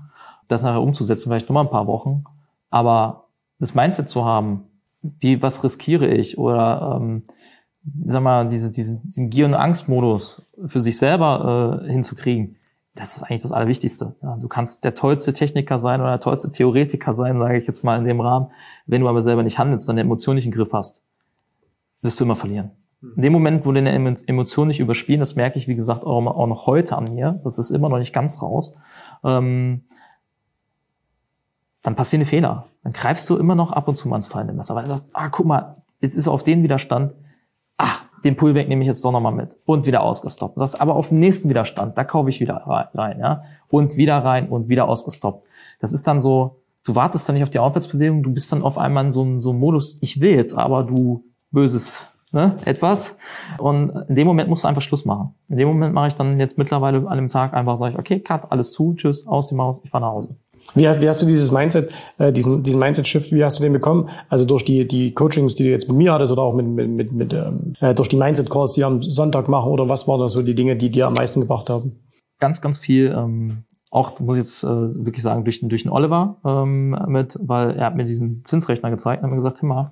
[0.47, 2.23] Das nachher umzusetzen, vielleicht noch mal ein paar Wochen.
[2.69, 3.25] Aber
[3.59, 4.63] das Mindset zu haben,
[5.01, 6.37] wie, was riskiere ich?
[6.37, 7.23] Oder ähm,
[8.05, 12.55] sag mal, diese, diesen, diesen Gier- und Angstmodus für sich selber äh, hinzukriegen,
[12.95, 14.15] das ist eigentlich das Allerwichtigste.
[14.21, 17.83] Ja, du kannst der tollste Techniker sein oder der tollste Theoretiker sein, sage ich jetzt
[17.83, 18.47] mal in dem Rahmen.
[18.85, 21.03] Wenn du aber selber nicht handelst, dann Emotion nicht im Griff hast,
[22.01, 22.71] wirst du immer verlieren.
[22.99, 23.13] Hm.
[23.15, 26.47] In dem Moment, wo deine Emotionen nicht überspielen, das merke ich, wie gesagt, auch, auch
[26.47, 28.75] noch heute an mir, das ist immer noch nicht ganz raus,
[29.23, 29.85] ähm,
[31.81, 32.67] dann passieren Fehler.
[32.83, 35.09] Dann greifst du immer noch ab und zu mal ins fallende Messer, weil du sagst,
[35.13, 37.15] ah, guck mal, jetzt ist auf den Widerstand,
[37.77, 40.55] ach, den Pullback nehme ich jetzt doch nochmal mit und wieder ausgestoppt.
[40.55, 44.17] Du sagst, aber auf den nächsten Widerstand, da kaufe ich wieder rein, ja, und wieder
[44.19, 45.45] rein und wieder ausgestoppt.
[45.79, 48.77] Das ist dann so, du wartest dann nicht auf die Aufwärtsbewegung, du bist dann auf
[48.77, 51.99] einmal in so einem, so Modus, ich will jetzt aber, du böses
[52.31, 53.17] ne, etwas.
[53.57, 55.35] Und in dem Moment musst du einfach Schluss machen.
[55.49, 58.19] In dem Moment mache ich dann jetzt mittlerweile an einem Tag einfach, sage ich, okay,
[58.19, 60.35] cut, alles zu, tschüss, aus die Maus, ich fahre nach Hause.
[60.75, 64.09] Wie, wie hast du dieses Mindset, äh, diesen, diesen Mindset-Shift, wie hast du den bekommen?
[64.29, 66.89] Also durch die, die Coachings, die du jetzt mit mir hattest oder auch mit, mit,
[66.89, 70.29] mit, mit ähm, äh, durch die Mindset-Calls, die am Sonntag machen oder was waren da
[70.29, 71.99] so die Dinge, die dir am meisten gebracht haben?
[72.39, 74.67] Ganz, ganz viel, ähm, auch muss ich jetzt äh,
[75.05, 79.21] wirklich sagen, durch, durch den Oliver ähm, mit, weil er hat mir diesen Zinsrechner gezeigt
[79.21, 79.91] und hat mir gesagt, Himmer,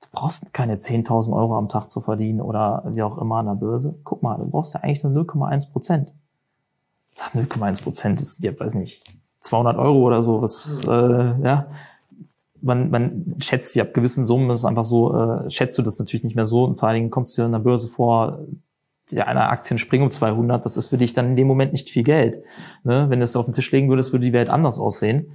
[0.00, 3.54] du brauchst keine 10.000 Euro am Tag zu verdienen oder wie auch immer an der
[3.54, 3.96] Börse.
[4.04, 6.12] Guck mal, du brauchst ja eigentlich nur 0,1 Prozent.
[7.34, 9.04] 0,1 Prozent ist, ja, weiß nicht,
[9.44, 11.68] 200 Euro oder so, was, äh, ja,
[12.62, 15.98] man, man schätzt sie ab gewissen Summen, das ist einfach so, äh, schätzt du das
[15.98, 18.38] natürlich nicht mehr so und vor allen Dingen kommst du an der Börse vor,
[19.10, 21.90] die einer Aktien springen um 200, das ist für dich dann in dem Moment nicht
[21.90, 22.42] viel Geld.
[22.84, 23.10] Ne?
[23.10, 25.30] Wenn du es auf den Tisch legen würdest, würde die Welt anders aussehen.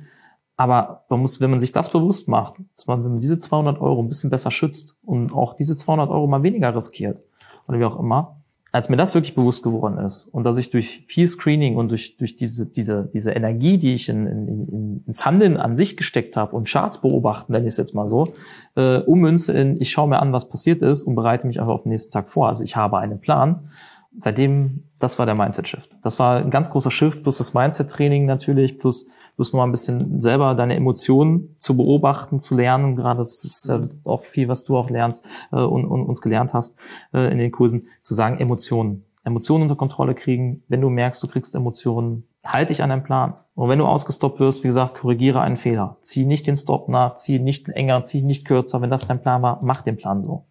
[0.58, 3.80] Aber man muss, wenn man sich das bewusst macht, dass man, wenn man diese 200
[3.80, 7.22] Euro ein bisschen besser schützt und auch diese 200 Euro mal weniger riskiert
[7.68, 8.39] oder wie auch immer,
[8.72, 12.18] als mir das wirklich bewusst geworden ist und dass ich durch viel Screening und durch,
[12.18, 16.38] durch diese, diese, diese Energie, die ich in, in, in, ins Handeln an sich gesteckt
[16.38, 18.34] habe und Charts beobachten, nenne ich es jetzt mal so,
[18.76, 21.84] äh, ummünze in, ich schaue mir an, was passiert ist und bereite mich einfach auf
[21.84, 22.48] den nächsten Tag vor.
[22.48, 23.70] Also ich habe einen Plan.
[24.18, 25.92] Seitdem, das war der Mindset-Shift.
[26.04, 29.08] Das war ein ganz großer Shift, plus das Mindset-Training natürlich, plus
[29.40, 32.98] bloß nur ein bisschen selber deine Emotionen zu beobachten, zu lernen.
[32.98, 36.54] Gerade das ist ja auch viel, was du auch lernst äh, und, und uns gelernt
[36.54, 36.78] hast
[37.14, 39.06] äh, in den Kursen, zu sagen, Emotionen.
[39.24, 40.64] Emotionen unter Kontrolle kriegen.
[40.68, 43.36] Wenn du merkst, du kriegst Emotionen, halte dich an deinen Plan.
[43.56, 45.96] Und wenn du ausgestoppt wirst, wie gesagt, korrigiere einen Fehler.
[46.02, 48.82] Zieh nicht den Stop nach, zieh nicht enger, zieh nicht kürzer.
[48.82, 50.48] Wenn das dein Plan war, mach den Plan so.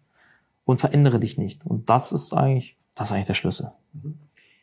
[0.65, 1.63] Und verändere dich nicht.
[1.63, 3.71] Und das ist eigentlich, das ist eigentlich der Schlüssel.
[3.93, 4.17] Mhm.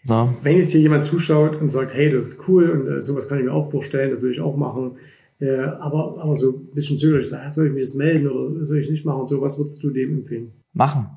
[0.09, 0.35] Ja.
[0.43, 3.39] Wenn jetzt hier jemand zuschaut und sagt, hey, das ist cool und äh, sowas kann
[3.39, 4.93] ich mir auch vorstellen, das will ich auch machen,
[5.41, 8.79] äh, aber, aber so ein bisschen zögerlich, sagt, soll ich mich jetzt melden oder soll
[8.79, 10.53] ich nicht machen und so, was würdest du dem empfehlen?
[10.73, 11.09] Machen.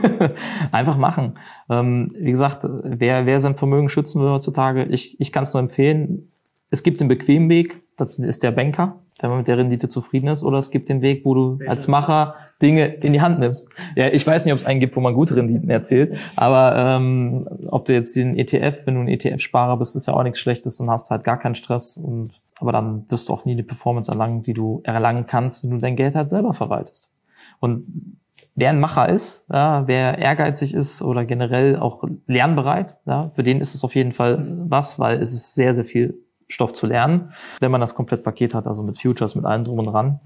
[0.72, 1.34] Einfach machen.
[1.70, 5.62] Ähm, wie gesagt, wer, wer sein Vermögen schützen will heutzutage, ich, ich kann es nur
[5.62, 6.30] empfehlen,
[6.70, 10.28] es gibt den bequemen Weg, das ist der Banker wenn man mit der Rendite zufrieden
[10.28, 13.68] ist, oder es gibt den Weg, wo du als Macher Dinge in die Hand nimmst.
[13.96, 17.48] Ja, ich weiß nicht, ob es einen gibt, wo man gute Renditen erzielt, aber ähm,
[17.68, 20.76] ob du jetzt den ETF, wenn du ein ETF-Sparer bist, ist ja auch nichts Schlechtes,
[20.76, 23.62] dann hast du halt gar keinen Stress und aber dann wirst du auch nie die
[23.62, 27.08] Performance erlangen, die du erlangen kannst, wenn du dein Geld halt selber verwaltest.
[27.60, 27.84] Und
[28.56, 33.60] wer ein Macher ist, ja, wer ehrgeizig ist oder generell auch lernbereit, ja, für den
[33.60, 37.32] ist es auf jeden Fall was, weil es ist sehr, sehr viel Stoff zu lernen,
[37.60, 40.20] wenn man das komplett Paket hat, also mit Futures, mit allem drum und dran.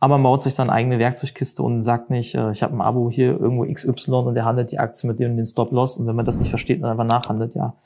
[0.00, 3.10] Aber man baut sich dann eigene Werkzeugkiste und sagt nicht, äh, ich habe ein Abo
[3.10, 6.16] hier irgendwo XY und der handelt die Aktie mit dem und den Stop-Loss und wenn
[6.16, 7.76] man das nicht versteht und einfach nachhandelt, ja.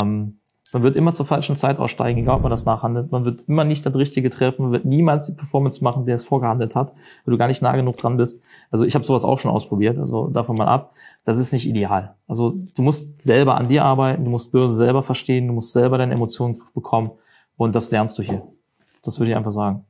[0.00, 0.38] Ähm,
[0.72, 3.10] man wird immer zur falschen Zeit aussteigen, egal ob man das nachhandelt.
[3.10, 6.24] Man wird immer nicht das Richtige treffen, man wird niemals die Performance machen, der es
[6.24, 6.92] vorgehandelt hat,
[7.24, 8.42] weil du gar nicht nah genug dran bist.
[8.70, 10.92] Also ich habe sowas auch schon ausprobiert, also davon mal ab.
[11.24, 12.14] Das ist nicht ideal.
[12.26, 15.96] Also du musst selber an dir arbeiten, du musst Börse selber verstehen, du musst selber
[15.96, 17.12] deine Emotionen bekommen
[17.56, 18.42] und das lernst du hier.
[19.02, 19.84] Das würde ich einfach sagen.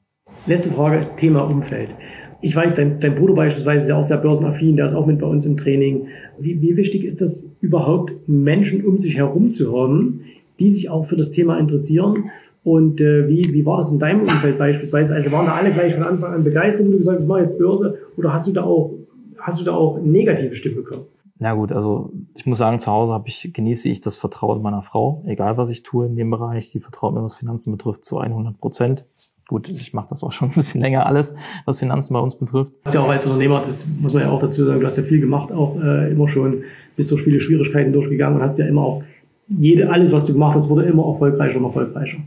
[0.46, 1.94] Letzte Frage, Thema Umfeld.
[2.40, 5.18] Ich weiß, dein, dein Bruder beispielsweise ist ja auch sehr börsenaffin, der ist auch mit
[5.18, 6.06] bei uns im Training.
[6.38, 10.20] Wie, wie wichtig ist das überhaupt, Menschen um sich herum zu haben,
[10.58, 12.30] die sich auch für das Thema interessieren.
[12.64, 15.14] Und äh, wie, wie war das in deinem Umfeld beispielsweise?
[15.14, 17.40] Also waren da alle gleich von Anfang an begeistert, wenn du gesagt hast, ich mache
[17.40, 17.98] jetzt Börse?
[18.16, 18.94] Oder hast du da auch,
[19.38, 21.06] hast du da auch negative Stimmen bekommen?
[21.38, 24.82] Na gut, also ich muss sagen, zu Hause habe ich, genieße ich das Vertrauen meiner
[24.82, 26.72] Frau, egal was ich tue in dem Bereich.
[26.72, 29.04] Die vertraut mir, was Finanzen betrifft, zu 100 Prozent.
[29.46, 32.72] gut, ich mache das auch schon ein bisschen länger alles, was Finanzen bei uns betrifft.
[32.72, 34.96] Du hast ja auch als Unternehmer, das muss man ja auch dazu sagen, du hast
[34.96, 36.64] ja viel gemacht, auch äh, immer schon,
[36.96, 39.04] bist durch viele Schwierigkeiten durchgegangen und hast ja immer auch
[39.48, 42.18] jede, alles, was du gemacht hast, wurde immer erfolgreicher und erfolgreicher.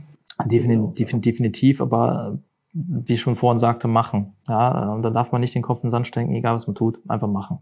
[0.46, 2.40] Definitiv, definitiv, aber
[2.74, 4.34] wie ich schon vorhin sagte, machen.
[4.48, 6.76] Ja, und da darf man nicht den Kopf in den Sand stecken, egal was man
[6.76, 7.60] tut, einfach machen.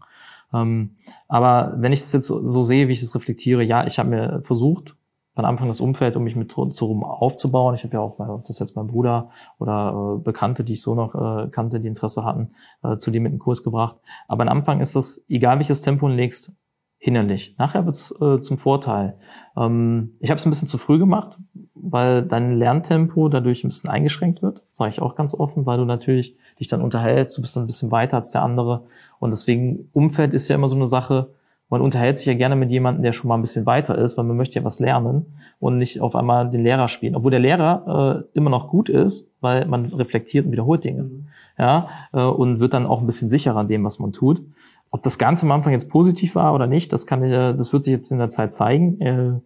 [0.52, 0.90] Ähm,
[1.28, 4.42] aber wenn ich das jetzt so sehe, wie ich das reflektiere, ja, ich habe mir
[4.44, 4.96] versucht,
[5.34, 7.74] von Anfang das Umfeld, um mich mit so rum aufzubauen.
[7.74, 11.14] Ich habe ja auch, das jetzt mein Bruder oder äh, Bekannte, die ich so noch
[11.14, 12.50] äh, kannte, die Interesse hatten,
[12.82, 13.96] äh, zu dem mit dem Kurs gebracht.
[14.26, 16.52] Aber am Anfang ist das, egal welches Tempo legst,
[17.00, 17.54] hinderlich.
[17.58, 19.16] Nachher wird's äh, zum Vorteil.
[19.56, 21.38] Ähm, ich habe es ein bisschen zu früh gemacht,
[21.74, 25.86] weil dein Lerntempo dadurch ein bisschen eingeschränkt wird, sage ich auch ganz offen, weil du
[25.86, 28.84] natürlich dich dann unterhältst, du bist dann ein bisschen weiter als der andere
[29.18, 31.30] und deswegen Umfeld ist ja immer so eine Sache,
[31.70, 34.24] man unterhält sich ja gerne mit jemandem, der schon mal ein bisschen weiter ist, weil
[34.24, 35.26] man möchte ja was lernen
[35.60, 37.14] und nicht auf einmal den Lehrer spielen.
[37.14, 41.04] Obwohl der Lehrer äh, immer noch gut ist, weil man reflektiert und wiederholt Dinge.
[41.04, 41.28] Mhm.
[41.56, 44.42] Ja, äh, und wird dann auch ein bisschen sicherer an dem, was man tut.
[44.90, 47.84] Ob das Ganze am Anfang jetzt positiv war oder nicht, das kann ich, das wird
[47.84, 49.00] sich jetzt in der Zeit zeigen.
[49.00, 49.40] Äh,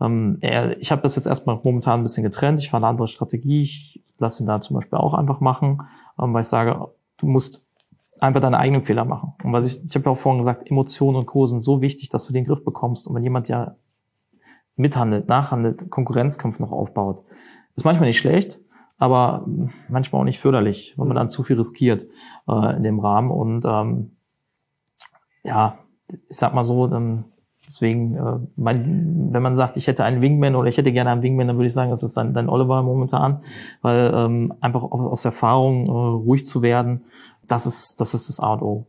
[0.00, 0.38] ähm,
[0.78, 2.60] ich habe das jetzt erstmal momentan ein bisschen getrennt.
[2.60, 3.62] Ich fahre eine andere Strategie.
[3.62, 5.82] Ich lasse ihn da zum Beispiel auch einfach machen,
[6.20, 7.64] ähm, weil ich sage, du musst
[8.20, 9.32] einfach deine eigenen Fehler machen.
[9.42, 11.46] Und was ich, ich habe ja auch vorhin gesagt, Emotionen und Co.
[11.46, 13.06] sind so wichtig, dass du den Griff bekommst.
[13.06, 13.76] Und wenn jemand ja
[14.76, 17.24] mithandelt, nachhandelt, Konkurrenzkampf noch aufbaut,
[17.74, 18.58] ist manchmal nicht schlecht,
[18.98, 19.46] aber
[19.88, 22.06] manchmal auch nicht förderlich, wenn man dann zu viel riskiert
[22.48, 23.30] äh, in dem Rahmen.
[23.30, 24.12] Und ähm,
[25.44, 25.78] ja,
[26.08, 27.24] ich sag mal so, dann
[27.66, 31.22] deswegen, äh, mein, wenn man sagt, ich hätte einen Wingman oder ich hätte gerne einen
[31.22, 33.42] Wingman, dann würde ich sagen, das ist dein, dein Oliver momentan,
[33.80, 37.02] weil ähm, einfach aus Erfahrung äh, ruhig zu werden
[37.52, 38.86] das ist, das ist das A und O.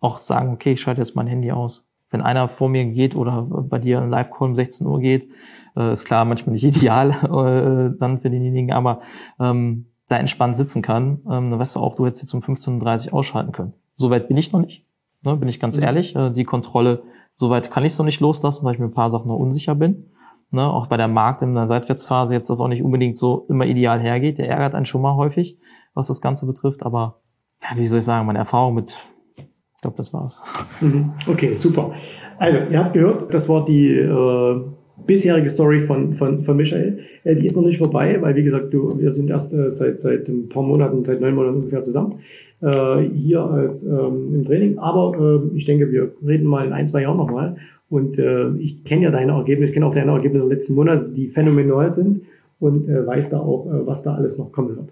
[0.00, 1.84] Auch sagen, okay, ich schalte jetzt mein Handy aus.
[2.10, 5.30] Wenn einer vor mir geht oder bei dir ein Live-Call um 16 Uhr geht,
[5.76, 9.00] äh, ist klar, manchmal nicht ideal äh, dann für denjenigen, aber
[9.38, 13.08] ähm, da entspannt sitzen kann, ähm, dann weißt du auch, du hättest jetzt um 15.30
[13.08, 13.74] Uhr ausschalten können.
[13.94, 14.86] Soweit bin ich noch nicht,
[15.22, 15.82] ne, bin ich ganz mhm.
[15.82, 16.16] ehrlich.
[16.16, 17.02] Äh, die Kontrolle,
[17.34, 19.74] soweit kann ich es noch nicht loslassen, weil ich mir ein paar Sachen noch unsicher
[19.74, 20.10] bin.
[20.50, 23.66] Ne, auch bei der Markt in der Seitwärtsphase jetzt das auch nicht unbedingt so immer
[23.66, 24.38] ideal hergeht.
[24.38, 25.58] Der ärgert einen schon mal häufig,
[25.92, 27.20] was das Ganze betrifft, aber
[27.62, 28.98] ja, wie soll ich sagen, meine Erfahrung mit,
[29.36, 30.42] ich glaube, das war's.
[30.80, 31.12] Mhm.
[31.26, 31.92] Okay, super.
[32.38, 34.60] Also, ihr habt gehört, das war die äh,
[35.06, 37.00] bisherige Story von, von, von Michael.
[37.24, 40.00] Äh, die ist noch nicht vorbei, weil, wie gesagt, du, wir sind erst äh, seit,
[40.00, 42.20] seit ein paar Monaten, seit neun Monaten ungefähr zusammen,
[42.60, 44.78] äh, hier als ähm, im Training.
[44.78, 47.56] Aber äh, ich denke, wir reden mal in ein, zwei Jahren nochmal.
[47.90, 51.08] Und äh, ich kenne ja deine Ergebnisse, ich kenne auch deine Ergebnisse der letzten Monate,
[51.14, 52.22] die phänomenal sind
[52.60, 54.90] und äh, weiß da auch, äh, was da alles noch kommen wird.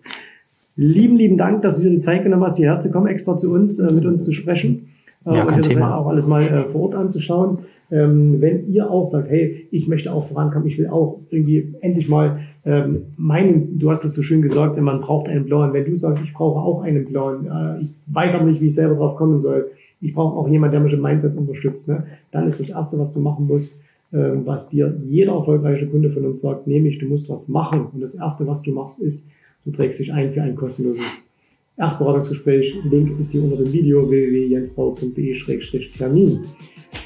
[0.77, 3.53] Lieben, lieben Dank, dass du dir die Zeit genommen hast, hierher zu kommen, extra zu
[3.53, 4.89] uns, äh, mit uns zu sprechen.
[5.27, 5.97] Äh, ja, und Thema.
[5.97, 7.59] auch alles mal äh, vor Ort anzuschauen.
[7.91, 12.09] Ähm, wenn ihr auch sagt, hey, ich möchte auch vorankommen, ich will auch irgendwie endlich
[12.09, 15.73] mal ähm, meinen, du hast es so schön gesagt, man braucht einen blauen.
[15.73, 18.75] Wenn du sagst, ich brauche auch einen blauen, äh, ich weiß aber nicht, wie ich
[18.75, 22.05] selber drauf kommen soll, ich brauche auch jemanden, der mich im Mindset unterstützt, ne?
[22.33, 23.79] dann ist das Erste, was du machen musst,
[24.13, 27.87] äh, was dir jeder erfolgreiche Kunde von uns sagt, nämlich du musst was machen.
[27.93, 29.27] Und das Erste, was du machst, ist,
[29.67, 31.29] Du trägst dich ein für ein kostenloses
[31.77, 32.77] Erstberatungsgespräch.
[32.89, 36.39] Link ist hier unter dem Video www.jensbau.de-termin.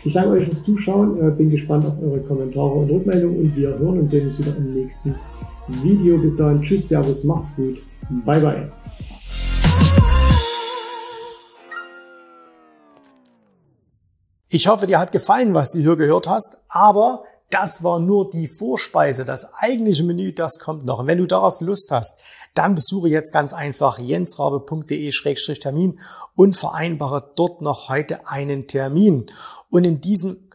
[0.04, 3.78] Ich danke euch fürs Zuschauen, äh, bin gespannt auf eure Kommentare und Rückmeldungen und wir
[3.78, 5.14] hören und sehen uns wieder im nächsten
[5.82, 6.18] Video.
[6.18, 7.82] Bis dahin, tschüss, servus, macht's gut,
[8.24, 8.70] bye bye.
[14.52, 18.48] Ich hoffe, dir hat gefallen, was du hier gehört hast, aber das war nur die
[18.48, 19.24] Vorspeise.
[19.24, 21.00] Das eigentliche Menü, das kommt noch.
[21.00, 22.18] Und wenn du darauf Lust hast,
[22.54, 26.00] dann besuche jetzt ganz einfach jensrabe.de-termin
[26.34, 29.26] und vereinbare dort noch heute einen Termin.
[29.68, 30.49] Und in diesem